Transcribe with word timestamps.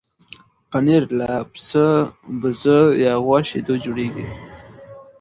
پنېر 0.69 1.03
له 1.19 1.31
پسه، 1.51 1.87
بزه 2.41 2.77
یا 3.03 3.13
غوا 3.23 3.39
شیدو 3.49 3.75
جوړېږي. 3.83 4.27